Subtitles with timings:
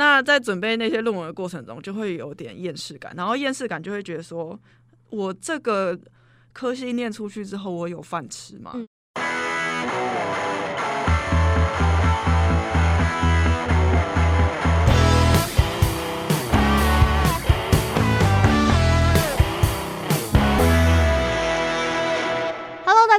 [0.00, 4.58] 那在准备那些论文的过程中，就会有点厌世感，然后厌世感就会觉得说，
[5.10, 5.94] 我这个
[6.54, 8.72] 科系念出去之后，我有饭吃吗？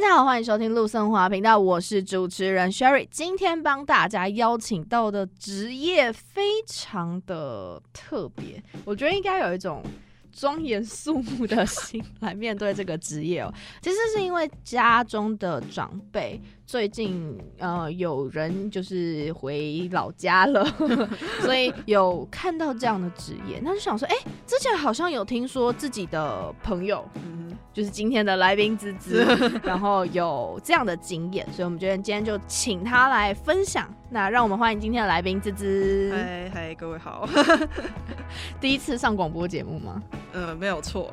[0.02, 3.08] 大家好，欢迎收听陆森华频道，我是主持人 Sherry。
[3.12, 9.84] 今天帮大家邀请到的职业非常的特别，我觉得应该有一种
[10.32, 13.54] 庄严肃穆的心来面对这个职业哦。
[13.80, 16.42] 其实是因为家中的长辈。
[16.72, 20.66] 最近呃，有人就是回老家了，
[21.44, 29.26] 所以有看到这样的职业，那就想说，哎、欸，之前好像有听说自己的朋友，嗯，就是今天的来宾兹兹，
[29.64, 33.94] 然后有这样的经验，所以我们觉得今天就请他来分享。
[34.10, 36.14] 那让我们欢迎今天的来宾滋滋。
[36.16, 37.28] 嗨嗨，各位好，
[38.62, 40.02] 第一次上广播节目吗？
[40.32, 41.12] 呃，没有错。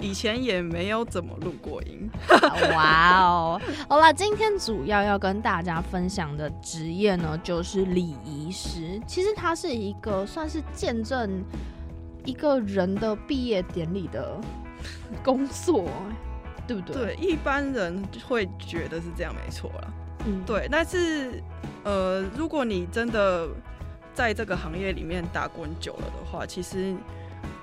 [0.00, 2.10] 以前也没有怎么录过音。
[2.72, 9.00] 哇哦，好啦，今天主要要跟大家分享的职业呢，就是礼仪师。
[9.06, 11.44] 其实它是一个算是见证
[12.24, 14.40] 一个人的毕业典礼的
[15.22, 15.88] 工作，
[16.66, 17.14] 对不对？
[17.14, 19.92] 对，一般人会觉得是这样，没错啦。
[20.26, 20.66] 嗯，对。
[20.70, 21.42] 但是，
[21.84, 23.48] 呃，如果你真的
[24.14, 26.94] 在这个行业里面打滚久了的话，其实。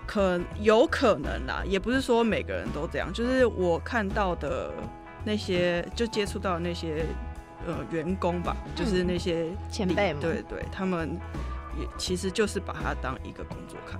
[0.08, 3.11] 可有可能啦，也不是说每个人都这样。
[3.13, 4.72] 就是我看到的
[5.25, 7.05] 那些，就接触到的那些
[7.67, 11.19] 呃员工吧，嗯、就是那些前辈们，对对，他们
[11.77, 13.99] 也其实就是把它当一个工作看。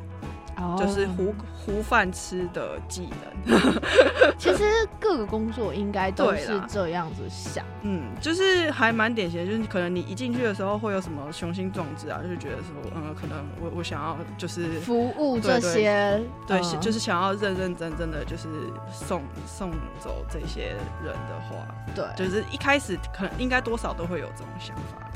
[0.60, 0.76] Oh.
[0.80, 3.08] 就是糊糊饭吃的技
[3.46, 3.84] 能。
[4.40, 4.64] 其实
[5.00, 7.64] 各个工作应该都是这样子想。
[7.84, 18.48] 嗯，就是还蛮典型的，就是可能你一进去的时候会有什么雄心壮志啊，就是觉得说，嗯，可能我我想要就是服务这些，对，对，对，就是想要认认真真的就是
[18.92, 25.08] 送送走这些人的话，对，就是一开始可能应该多少都会有这种想法。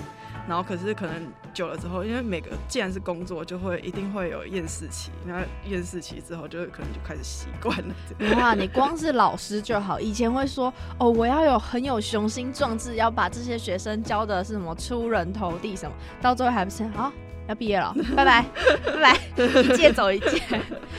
[0.51, 1.15] 然后可是可能
[1.53, 5.09] 久了之后，因为每个既然是工作，就会一定会有厌世期。
[5.25, 7.95] 然后厌世期之后，就可能就开始习惯了。
[8.35, 17.09] 哇，你光是老师就好，以前会说哦，我要有很有雄心壮志，要把这些学生教的是什么出人头地什么，到最后还不是好，
[17.47, 18.45] 要毕业了， 拜拜
[18.83, 20.41] 拜拜，一届走一届。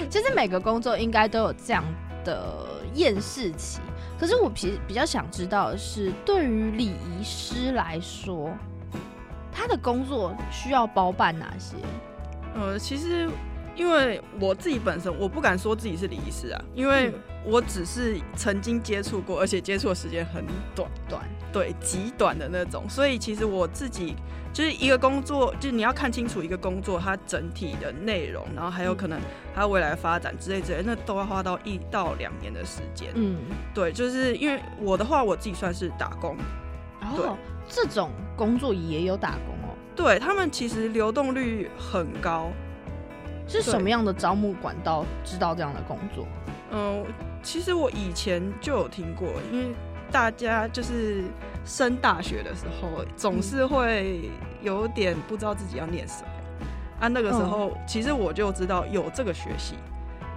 [0.08, 1.84] 其实每个工作应该都有这样
[2.24, 3.80] 的厌世期。
[4.18, 8.50] 可是我其实比较想知道的是，对于礼仪师来说。
[9.52, 11.76] 他的工作需要包办哪些？
[12.54, 13.28] 呃，其实
[13.76, 17.12] 因为我自己本身，我不敢说自己是礼仪师啊，因为
[17.44, 22.84] 我只是曾经接触过，而且接触的时间很短，短，对，极短的那种。
[22.88, 24.14] 所以其实我自己
[24.52, 29.18] 就是一个工作，就是你要看清楚一个工作它整体的内容，然后还有可能
[29.54, 33.10] 它未来发展之类之类，那都要花到一到两年的时间。
[33.14, 33.38] 嗯，
[33.72, 36.36] 对，就是因为我的话，我自己算是打工。
[37.16, 37.24] 对。
[37.24, 37.38] 哦
[37.74, 39.72] 这种工作也有打工哦？
[39.96, 42.50] 对，他们其实流动率很高。
[43.48, 46.26] 是什么样的招募管道知道这样的工作？
[46.70, 47.04] 嗯，
[47.42, 49.74] 其实我以前就有听过，因为
[50.10, 51.24] 大家就是
[51.64, 54.30] 升大学的时候，总是会
[54.62, 56.28] 有点不知道自己要念什么。
[57.00, 59.74] 啊，那个时候、嗯、其实我就知道有这个学习。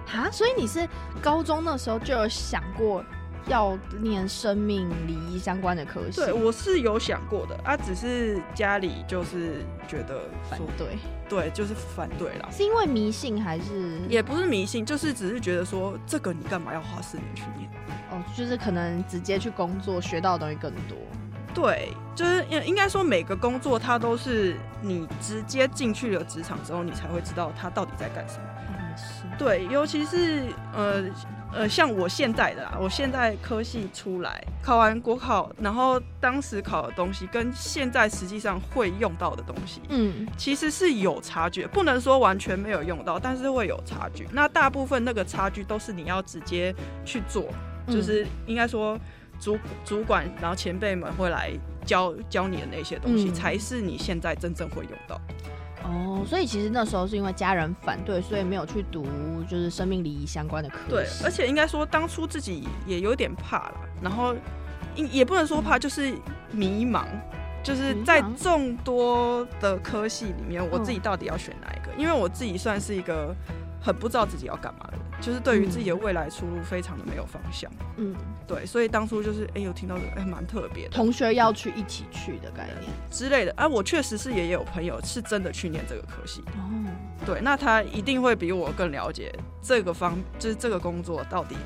[0.04, 0.86] 哈，所以你是
[1.22, 3.04] 高中那时候就有想过？
[3.48, 10.98] 要念生命礼仪相关的科系，对，我是有想过的啊，只是家里就是觉得反对，
[11.28, 12.48] 对，就是反对啦。
[12.50, 14.00] 是因为迷信还是？
[14.08, 17.70] 也不是迷信，就是只是觉得说这个你干嘛要花四年去念？
[18.10, 20.98] 哦，就是可能直接去工作学到的东西更多。
[21.54, 28.44] 对，就是应应该说每个工作它都是你直接进去了职场之后，你才会知道它到底在干什么。
[29.38, 31.04] 对，尤其是呃。
[31.52, 44.28] 呃，像我现在的啦，我现在科系出来，考完国考，然后当时考的东西跟现在实际上会用到的东西，嗯，其实是有差距，不能说完全没有用到，但是会有差距。
[44.32, 46.74] 那大部分那个差距都是你要直接
[47.04, 47.48] 去做，
[47.86, 48.98] 就是应该说
[49.40, 51.52] 主主管，然后前辈们会来
[51.86, 55.18] 教教你的那些东西，嗯，才是你现在真正会用到。
[55.86, 59.06] 哦，所以其实那时候是因为家人反对，所以没有去读
[59.48, 60.78] 就是生命礼仪相关的课。
[60.88, 64.34] 对，而且应该说当初自己也有点怕了，然后
[64.94, 66.14] 也不能说怕，就是
[66.50, 67.04] 迷茫，
[67.62, 71.92] 就是在众多的科系里面，我自己到底要选哪一个？
[71.96, 73.34] 因为我自己算是一个
[73.80, 75.00] 很不知道自己要干嘛的人。
[75.20, 77.70] 就是对于自己的未来出路非常的没有方向。
[77.96, 78.14] 嗯，
[78.46, 80.90] 对，所以当初就是哎、欸，有听到这个哎，蛮特别的。
[80.90, 83.52] 同学要去一起去的概念之类的。
[83.56, 86.42] 啊，我确实是也有朋友是真的去念这个科系。
[86.56, 86.70] 哦，
[87.24, 91.56] 对，那他一定会比我更了解这个方，就是这个工作到底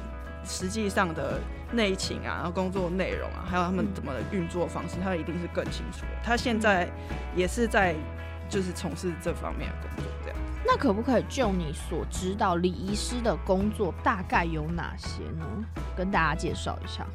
[0.44, 1.40] 实际上的
[1.72, 6.12] 内情啊，然后工作内容啊，还有他们怎么的运作方式，他一定是更清楚的。
[6.22, 6.88] 他现在
[7.36, 7.94] 也是在
[8.50, 10.38] 就是从事这方面的工作，这样。
[10.66, 15.46] 那可不可以就你所知道，礼仪师的工作大概有哪些呢？
[15.96, 17.06] 跟大家介绍一下。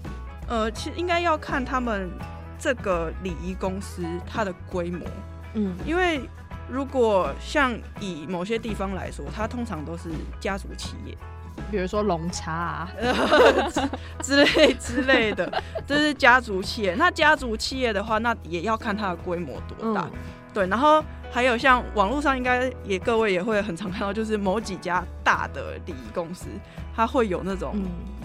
[0.48, 2.10] 呃，其实应该要看他们
[2.58, 5.06] 这个礼仪公司它的规模。
[5.54, 6.28] 嗯，因为
[6.68, 10.10] 如果像以某些地方来说，它通常都是
[10.40, 11.16] 家族企业，
[11.70, 12.92] 比如说龙茶啊
[14.22, 16.96] 之类之类的，这是家族企业。
[16.96, 20.10] 那家族企业的话，那也要看它的规模多大。
[20.12, 20.20] 嗯
[20.56, 26.48] 对，然后还有像网络上应该也各位也会很常看到，就是某几家大的礼仪公司，
[26.96, 27.76] 它会有那种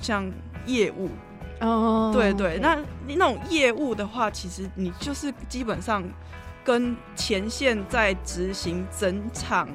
[0.01, 0.31] 像
[0.65, 1.09] 业务，
[1.61, 2.79] 哦、嗯，对对.那
[3.09, 6.05] 那种业务的话，其实你就是基本上
[6.63, 9.69] 跟前线在执行整场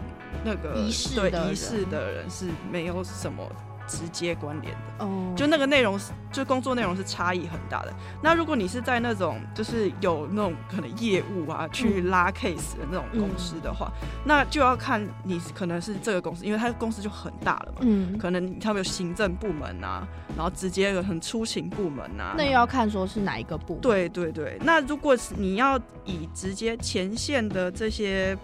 [0.46, 3.44] 那个仪式对仪式的人是没有什么。
[3.88, 5.38] 直接关联的哦，oh.
[5.38, 7.94] 就那个内容是，就工作内容是差异很大的。
[8.22, 17.80] 那如果你是在那种就是有那种可能业务啊去拉 case 的那种公司的话，嗯、那就要看你可能是这个公司，因为它的公司就很大了嘛。
[17.82, 22.36] 嗯，可能他们有行政部门啊，然后直接有很出勤部门啊。
[22.38, 23.82] 那又要看说是哪一个部门。
[23.82, 28.38] 对对对，那如果是你要以直接前线的这些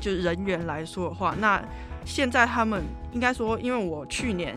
[0.00, 1.62] 就是人员来说的话，那。
[2.06, 4.56] 现在他们应该说，因为我去年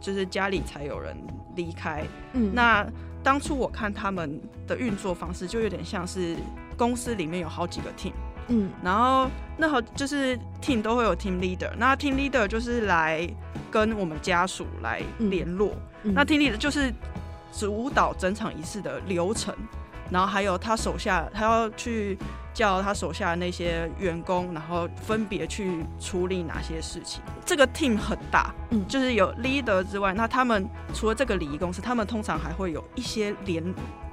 [0.00, 1.16] 就是家里才有人
[1.54, 2.84] 离开，嗯，那
[3.22, 6.36] 当初我看他们的运作方式，就有点像是
[6.76, 8.12] 公司里面有好几个 team，
[8.48, 13.24] 嗯，然后那好就是 team 都会有 team leader，那 team leader 就是来
[13.70, 15.72] 跟我们家属来联络，
[16.02, 16.92] 嗯，那 team leader 就是
[17.52, 19.54] 主导整场仪式的流程，
[20.10, 22.18] 然后还有他手下他要去。
[22.58, 27.22] 叫他手下的那些员工，然后分别去处理哪些事情。
[27.46, 33.62] 这个 team 很大，嗯，就是有 leader 之外，那他们除了这个礼仪公司，他们通常还会有一些连。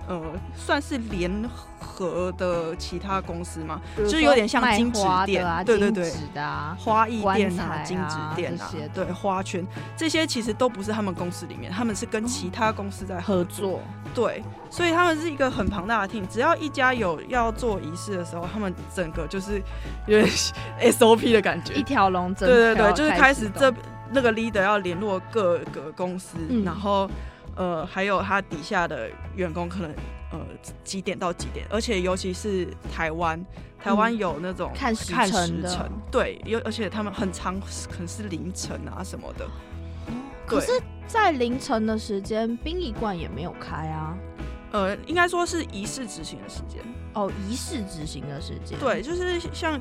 [0.08, 0.22] 呃，
[0.56, 1.50] 算是联
[1.80, 3.82] 合的其他公司嘛？
[3.98, 9.66] 就是有点像金纸店啊，对对对，啊、花艺店啊、金纸店啊，对花圈
[9.98, 13.82] 这些其实都不是他们公司里面，他们是跟其他公司在合作。
[14.14, 16.26] 对，所以他们是一个很庞大的 team。
[16.28, 19.62] 只要一家有要做仪式的时候，他们整个就是
[20.06, 20.30] 有点
[20.82, 22.34] SOP 的感觉，一条龙。
[22.36, 23.74] 对对对，就是开始这
[24.12, 27.10] 那个 leader 要联络各个公司，嗯、然后。
[27.56, 29.92] 呃，还有他底下的员工可能
[30.32, 30.40] 呃
[30.84, 33.44] 几点到几点，而且尤其是台湾，
[33.80, 39.48] 台湾有那种看时辰的，对，有而且他们很长可能是凌晨啊什么的。
[40.46, 40.72] 可是，
[41.08, 44.18] 在凌晨的时间，殡仪馆也没有开啊。
[44.72, 46.82] 呃，应该说是仪式执行的时间。
[47.14, 48.78] 哦，仪式执行的时间。
[48.80, 49.80] 对，就是像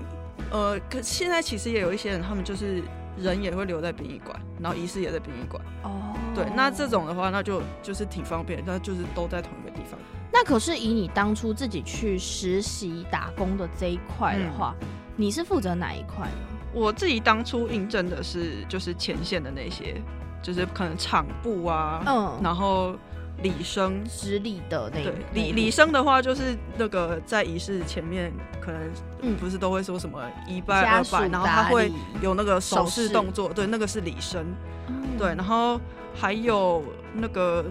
[0.51, 2.83] 呃，可现在其实也有一些人，他们就是。
[3.17, 5.65] 人也会留在殡仪馆，然后仪式也在殡仪馆。
[5.85, 6.04] 哦，
[6.35, 9.99] 对，那这种的话，那就就是挺方便，那就是都在同一个地方。
[10.33, 16.37] 那可是以你当初自己去实习打工的这一块的话，嗯、你是负责哪一块呢？
[16.73, 20.03] 我自己当初应征的是就是前线的那些，
[20.43, 22.95] 就是可能场部啊，嗯，然后。
[23.43, 24.03] 礼生。
[24.05, 31.91] 执礼的那对礼礼生的话，就是那个在仪式前面，可能不是都会说什么一拜二拜，然后他会
[32.23, 34.47] 有那个手势动作，对，那个是礼生，
[34.87, 35.81] 嗯、对，然后
[36.15, 37.65] 还有那个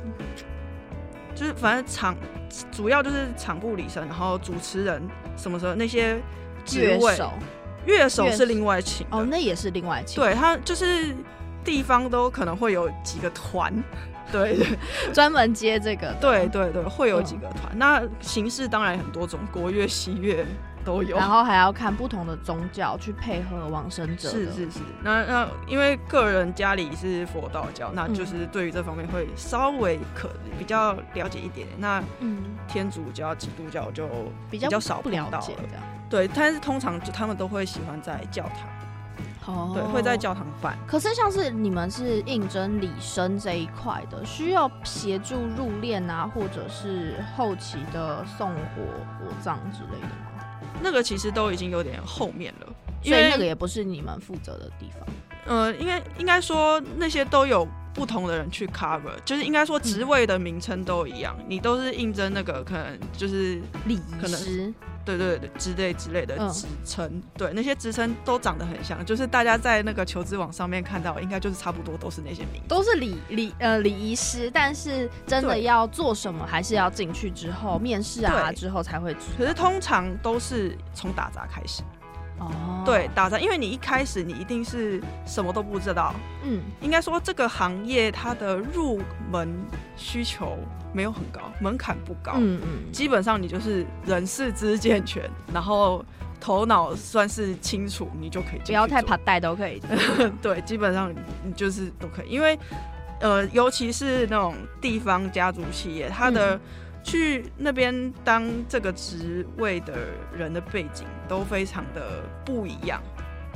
[1.34, 2.16] 就是反正场
[2.72, 5.02] 主要就是场部礼生，然后主持人
[5.36, 6.20] 什么时候那些
[6.66, 7.34] 职位，乐手，
[7.86, 11.16] 乐手是另外请哦，那也是另外请，对他就是
[11.64, 13.74] 地方都可能会有几个团。
[14.32, 14.68] 对 对，
[15.14, 16.12] 专门接这个。
[16.20, 17.72] 对对对，会有几个团。
[17.74, 20.46] 嗯、那形式当然很多种，国乐、西乐
[20.84, 21.18] 都有。
[21.18, 24.30] 然后还要看不同的宗教去配合往生者。
[24.30, 24.80] 是是是。
[25.04, 31.70] 那那因为个人家里是佛道教，那就是对于这方面会稍微可比较了解一点点。
[31.78, 34.08] 那嗯，天主教、基督教就
[34.52, 35.40] 比较少碰到了。
[35.40, 35.80] 解的。
[36.10, 38.68] 对，但是通常就他们都会喜欢在教堂。
[39.46, 40.78] 哦，对，会在教堂办。
[40.88, 48.82] 可是像是你们是应征礼生这一块的，需要协助入殓啊，或者是后期的送火
[49.20, 50.23] 火葬之类的吗？
[50.84, 52.68] 那个其实都已经有点后面了，
[53.04, 55.08] 所以那个也不是你们负责的地方。
[55.46, 64.74] 呃，应该应该说那些都有不同的人去 cover，就是应该说职位的名称都一样，嗯、你都是应征那个可能就是礼仪师。
[65.06, 79.38] 对对对，之类之类的职称，嗯、对那些职称都长得很像，就是大家在那个求职网上面看到，应该就是差不多都是那些名，都是礼礼呃礼仪师，但是真的要做什么，还是要进去之后面试啊之后才会知道。
[79.38, 81.84] 可是通常都是从打杂开始。
[82.40, 86.14] 哦，对，打杂，因为你一开始你一定是什么都不知道，
[86.44, 89.56] 嗯，应该说这个行业它的入门
[89.96, 90.58] 需求
[90.92, 96.04] 没有很高，门槛不高，嗯嗯，基本上你就是人事之健全，然后
[96.42, 99.82] 头脑算是清楚，你就可以，不要太怕带都可以，
[100.42, 101.14] 对，基本上
[101.44, 102.60] 你就是都可以，因为
[103.22, 106.56] 呃，尤其是那种地方家族企业，它的。
[106.56, 106.62] 嗯
[107.04, 109.94] 去那边当这个职位的
[110.36, 113.02] 人的背景都非常的不一样，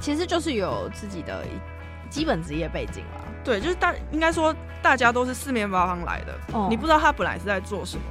[0.01, 1.43] 其实就是有自己的
[2.09, 3.21] 基本职业背景了。
[3.43, 8.03] 对，就是大应该说大家都是四面八方来的，哦、你不知道他本来是在做什么。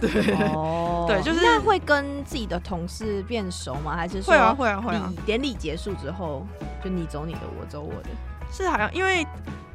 [0.00, 3.96] 对，哦、对，就是那会跟自己的同事变熟吗？
[3.96, 5.12] 还是会啊会啊会啊？
[5.26, 6.46] 典礼结束之后，
[6.84, 8.08] 就你走你的，我走我的。
[8.52, 9.26] 是好像因为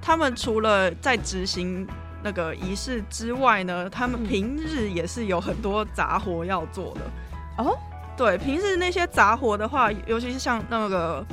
[0.02, 1.86] 他们除了在执行。
[2.24, 7.64] 那个仪式之外呢，他们平日也是有很多杂活要做的。
[7.64, 7.78] 哦，
[8.18, 11.26] 对，平日那些杂活的话，尤其是像那个。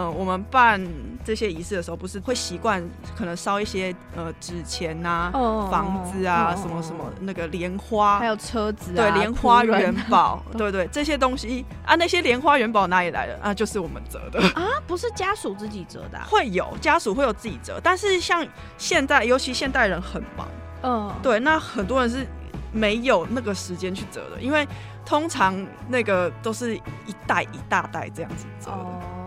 [0.00, 0.80] 呃，我们办
[1.22, 2.82] 这些仪式的时候，不是会习惯
[3.14, 13.38] 可能烧一些呃纸钱呐、oh, 房子啊、oh, 什么什么那个莲花，还有车子、啊，对，莲花元宝，人 对，对对，这些东西啊，那些莲花元宝哪里来的？
[13.42, 13.52] 啊？
[13.52, 14.40] 就是我们折的。
[14.54, 18.46] 啊，不是家属自己折的、啊，会有家属会有自己折，但是像
[18.78, 20.48] 现代，尤其现代人很忙，
[20.82, 21.12] 嗯，oh.
[21.22, 22.26] 对，那很多人是
[22.72, 24.66] 没有那个时间去折的，因为
[25.04, 29.19] 通常那个都是一袋一大袋这样子折的。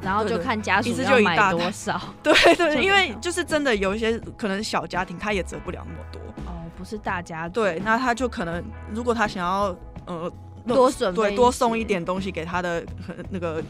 [0.00, 0.06] Oh.
[0.06, 8.62] 然后就看家属要买多少，对对，对， 因为就是真的有一些可能小家庭，他也折不了那么多哦，不是大家对，那他就可能
[8.94, 9.76] 如果他想要
[10.06, 10.32] 呃
[10.66, 12.84] 多准对多送一点东西给他的
[13.30, 13.60] 那个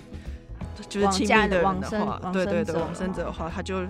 [0.89, 3.81] 就是亲密的人的话，对对对，往生者的话，他就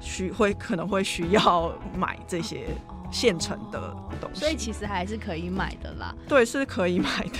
[0.00, 2.66] 需会可能会需要 买这些
[3.10, 7.38] 现成的东西，所以其实还是可以买的啦，对，是可以买的。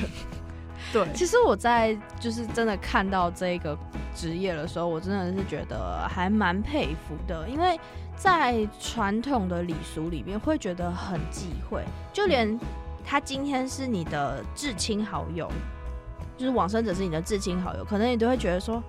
[0.95, 3.77] 对，其实我在就是真的看到这个
[4.15, 7.79] 职业的时候，我真的是觉得还蛮佩服的，因为
[8.17, 11.83] 在传统的礼俗里面会觉得很忌讳，
[12.13, 12.57] 就连
[13.05, 15.51] 他今天是你的至亲好友，
[16.39, 18.81] 就是往生者是你的至亲好友，可能你都会觉得说，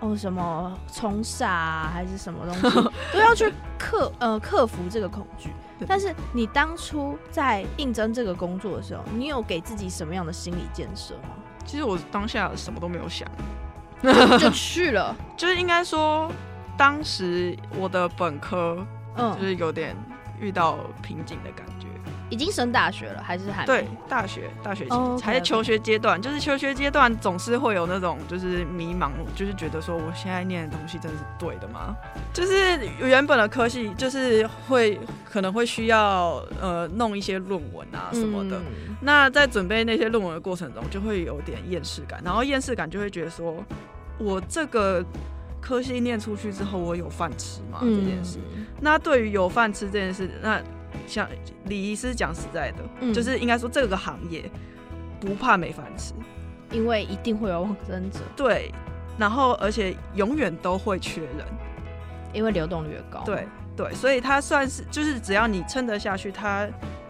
[0.00, 3.52] 哦，什么冲煞啊，还是什么东西， 都要去
[3.92, 5.50] 克呃克服这个恐惧。
[5.86, 11.30] 但是你当初在应征这个工作的时候，你有给自己什么样的心理建设吗？
[11.66, 13.28] 其实我当下什么都没有想，
[14.38, 15.14] 就去了。
[15.36, 16.30] 就是应该说，
[16.76, 18.84] 当时我的本科，
[19.16, 19.94] 嗯，就是有点
[20.40, 21.71] 遇到瓶颈的感觉。
[22.32, 24.90] 已经升大学了，还是还对大学大学期
[25.22, 31.94] 还在求学阶段，就是求学阶段总是会有那种就是迷茫，就是觉得说我现在念的东西真的是对的吗？
[32.32, 34.98] 就是原本的科系就是会
[35.30, 43.54] 可能会需要呃弄一些论文啊什么的，嗯、那在准备那些论文的过程中就会有点厌世感，然后厌世感就会觉得说
[44.16, 45.04] 我这个
[45.60, 47.80] 科系念出去之后我有饭吃吗？
[47.82, 50.58] 这件事，嗯、那对于有饭吃这件事，那。
[51.06, 51.28] 像
[51.64, 54.50] 礼仪师讲实在的，嗯、就是应该说这个行业
[55.20, 56.14] 不怕没饭吃，
[56.70, 58.20] 因为一定会有往生者。
[58.36, 58.72] 对，
[59.18, 61.46] 然后而且永远都会缺人，
[62.32, 63.22] 因为流动率越高。
[63.24, 66.66] 对对，所以他算是就是只要你撑得下去，他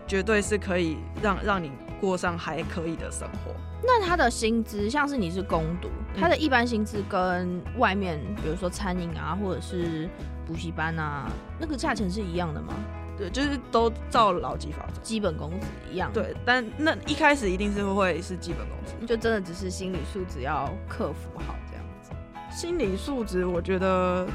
[0.06, 3.52] 绝对是可以让让你过上还可以的生活。
[3.84, 10.08] 那他的薪资，像是你是工读，他的一般薪资跟外面，比如说餐饮啊，或者是
[10.46, 12.74] 补习班啊，那个价钱是一样的吗？
[13.18, 16.10] 对，就是都照劳基法，基本工资一样。
[16.12, 22.10] 对，但那一开始一定是会是基本工资，就真的只是心理素质要克服好这样子。
[22.50, 24.26] 心理素质，我觉得，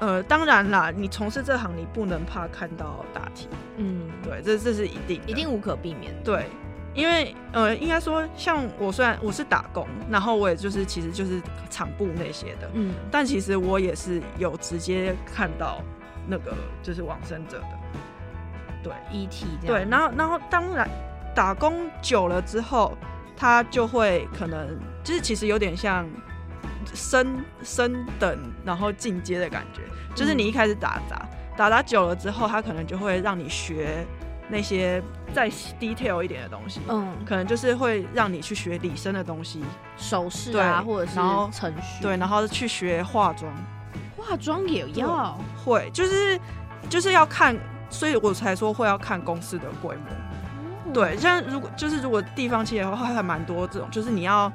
[0.00, 3.48] 呃，当然啦，你从事这行，你不能怕看到大题。
[3.76, 6.14] 嗯，对，这这是一定，一定无可避免。
[6.22, 6.46] 对，
[6.94, 15.80] 因为呃，应该说，像我虽然我是打工，然后我也就是其实就是场部那些的，嗯，但其实我也是有直接看到
[16.26, 17.68] 那个就是往生者的。
[18.82, 19.66] 对，ET 这样。
[19.66, 20.88] 对，然后，然后，当然，
[21.34, 22.96] 打工久了之后，
[23.36, 26.06] 他就会可能，就是其实有点像
[26.92, 29.80] 升升等，然后进阶的感觉。
[30.14, 31.26] 就是你一开始打杂，
[31.56, 34.06] 打杂久了之后，他可能就会让你学
[34.48, 35.02] 那些
[35.32, 35.50] 再
[35.80, 39.64] detail 一点的东西，嗯，可能就是会让你去学理生的东西，
[39.96, 43.50] 手势啊，或者是然后程序，对，然后去学化妆，
[44.24, 45.38] 化妆也要。
[45.64, 46.40] 会，就是
[46.88, 47.56] 就是要看，
[47.90, 54.50] 所以我才说会要看公司的规模，哦、对，像如果就是如果地方企业的话，还蛮多这种，就是你要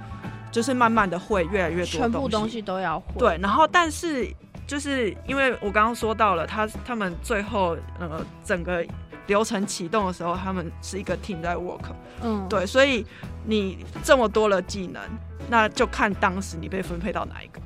[0.52, 2.62] 就是慢慢的会越来越多，全部东西。
[2.62, 4.28] 都要会，对，然后但是
[4.68, 8.86] 就是因为我刚刚说到了，他他们最后呃整个。
[9.28, 11.84] 流程启动的时候，他们是一个 team 在 work，
[12.24, 13.06] 嗯，对，所以
[13.46, 15.00] 你这么多的技能，
[15.48, 17.62] 那就看当时你被分配到哪一个。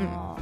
[0.00, 0.36] 哦，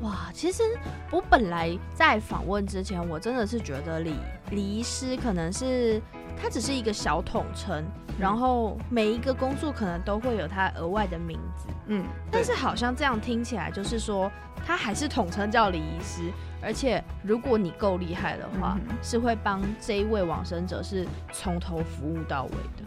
[0.00, 0.62] 嗯、哇，其实
[1.10, 4.14] 我本来在访问之前，我真的是觉得礼
[4.50, 6.00] 礼仪师可能是
[6.40, 14.30] 他只是一个小统称，嗯、然后每一个工作可能都会有他额外的名字，嗯，但是好像这样听起来就是说，
[14.66, 16.32] 他还是统称叫礼仪师。
[16.60, 22.82] 而且，如果你够厉害的话，嗯、是会帮这一位往生者是从头服务到尾的。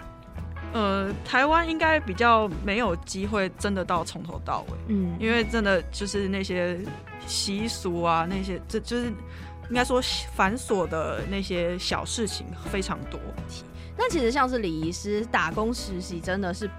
[0.73, 6.79] 呃，台湾应该比较没有机会真的到从头到尾，嗯，因为真的就是那些
[7.27, 9.07] 习俗啊，那些这就是
[9.69, 10.01] 应该说
[10.33, 13.19] 繁琐的那些小事情非常多。
[13.97, 16.69] 那其实像是礼仪师打工实习，真的是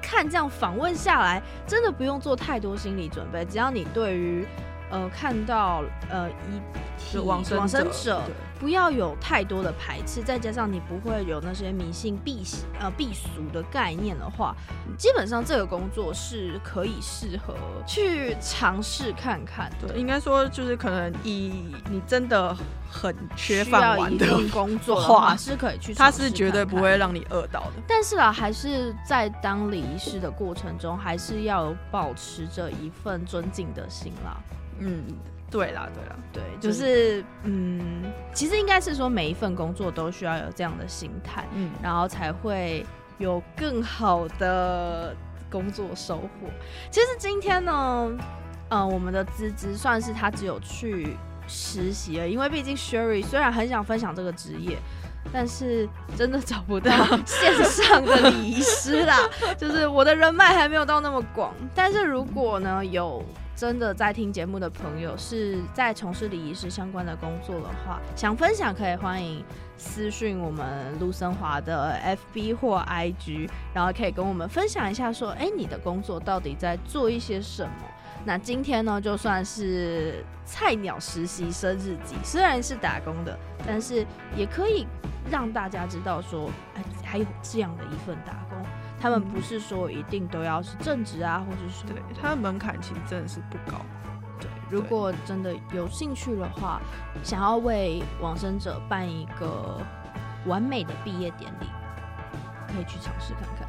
[0.00, 4.46] 看这样访问下来，真的不用做太多心理准备，只要你对于。
[4.88, 6.62] 呃，看到呃遗
[7.10, 8.22] 体往生者，
[8.58, 12.42] 不要有太多的排斥，再加上你不会有那些迷信避
[12.80, 14.54] 呃避俗的概念的话，
[14.98, 17.54] 基本上这个工作是可以适合
[17.86, 19.70] 去尝试看看。
[19.80, 22.56] 对，应该说就是可能以你真的
[22.90, 26.10] 很缺饭碗的 工作的话，是可以去看看。
[26.10, 27.72] 他是绝对不会让你饿到的。
[27.86, 34.36] 但是啊，还是在当礼仪师的过程中，还是要保持着一份尊敬的心啦。
[34.78, 35.04] 嗯，
[35.50, 42.84] 对啦，对啦，对，就是嗯，其实应该是说每一份工作都需要有这样的心态，嗯，然后才会
[43.18, 45.14] 有更好的
[45.50, 46.48] 工作收获。
[46.90, 48.10] 其实今天呢，
[48.68, 51.16] 呃，我们的兹兹算是他只有去
[51.46, 54.76] 实习了，因为毕竟 Sherry 虽然很想分享这个职业，
[55.32, 56.90] 但是真的找不到
[57.24, 59.16] 线上的礼仪师啦，
[59.56, 61.54] 就是我的人脉还没有到那么广。
[61.74, 63.24] 但是如果呢，有
[63.56, 69.42] 真的在听节目的朋友是在从事礼仪师相关的工作的话，想分享可以欢迎
[69.78, 71.98] 私讯我们陆森华的
[72.34, 77.72] FB 或 IG，然后可以跟我们分享一下，说，哎，你的工作到底在做一些什么？
[78.26, 84.04] 那今天呢，就算是菜鸟实习生日记，虽然是打工的，但是
[84.36, 84.86] 也可以
[85.30, 88.58] 让大家知道说，哎，还有这样的一份打工。
[89.06, 93.78] 他们不是说一定都要是正职啊，或者是对，他的门槛其实真的是不高。
[94.40, 96.80] 对，如果真的有兴趣的话，
[97.22, 99.80] 想要为往生者办一个
[100.46, 101.66] 完美的毕业典礼，
[102.66, 103.68] 可以去尝试看看。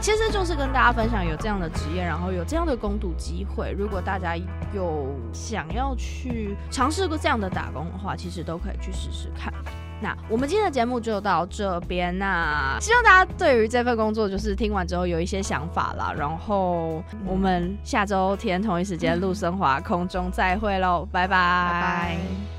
[0.00, 3.70] 其实就是跟大家分享有这样的职业，然后有这样的工读机会。
[3.78, 4.34] 如果大家
[4.74, 9.54] 有想要去尝试过这样的打工的话，其实都可以去试试看。
[10.02, 16.12] 那我们今天的节目就到这边，那希望大家对于这份工作就是听完之后有一些想法啦。
[16.16, 22.51] 然后我们下周天同一时间陆升华空中再会喽，拜拜。